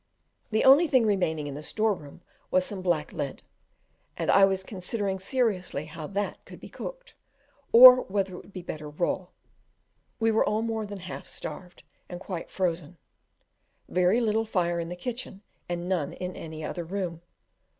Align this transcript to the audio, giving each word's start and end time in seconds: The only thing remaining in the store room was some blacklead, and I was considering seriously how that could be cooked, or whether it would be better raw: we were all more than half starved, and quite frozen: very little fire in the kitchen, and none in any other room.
The 0.49 0.63
only 0.63 0.87
thing 0.87 1.05
remaining 1.05 1.45
in 1.45 1.53
the 1.53 1.61
store 1.61 1.93
room 1.93 2.21
was 2.49 2.65
some 2.65 2.81
blacklead, 2.81 3.43
and 4.17 4.31
I 4.31 4.45
was 4.45 4.63
considering 4.63 5.19
seriously 5.19 5.85
how 5.85 6.07
that 6.07 6.43
could 6.43 6.59
be 6.59 6.69
cooked, 6.69 7.13
or 7.71 8.01
whether 8.05 8.33
it 8.33 8.37
would 8.37 8.51
be 8.51 8.63
better 8.63 8.89
raw: 8.89 9.27
we 10.19 10.31
were 10.31 10.43
all 10.43 10.63
more 10.63 10.87
than 10.87 11.01
half 11.01 11.27
starved, 11.27 11.83
and 12.09 12.19
quite 12.19 12.49
frozen: 12.49 12.97
very 13.87 14.19
little 14.19 14.43
fire 14.45 14.79
in 14.79 14.89
the 14.89 14.95
kitchen, 14.95 15.43
and 15.69 15.87
none 15.87 16.13
in 16.13 16.35
any 16.35 16.65
other 16.65 16.83
room. 16.83 17.21